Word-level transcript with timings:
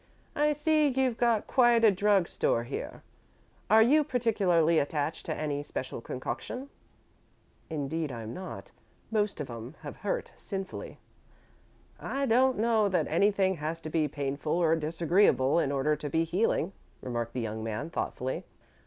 "I 0.35 0.53
see 0.53 0.87
you've 0.87 1.17
got 1.19 1.45
quite 1.45 1.83
a 1.83 1.91
drug 1.91 2.27
store 2.27 2.63
here. 2.63 3.03
Are 3.69 3.83
you 3.83 4.03
particularly 4.03 4.79
attached 4.79 5.27
to 5.27 5.35
any 5.35 5.61
special 5.61 6.01
concoction?" 6.01 6.71
"Indeed 7.69 8.11
I'm 8.11 8.33
not. 8.33 8.71
Most 9.11 9.39
of 9.39 9.47
'em 9.51 9.75
have 9.81 9.97
hurt 9.97 10.33
sinfully." 10.35 10.97
"I 11.99 12.25
don't 12.25 12.57
know 12.57 12.89
that 12.89 13.07
anything 13.09 13.57
has 13.57 13.79
to 13.81 13.91
be 13.91 14.07
painful 14.07 14.53
or 14.53 14.75
disagreeable 14.75 15.59
in 15.59 15.71
order 15.71 15.95
to 15.95 16.09
be 16.09 16.23
healing," 16.23 16.73
remarked 17.01 17.33
the 17.33 17.41
young 17.41 17.63
man, 17.63 17.91
thoughtfully. 17.91 18.43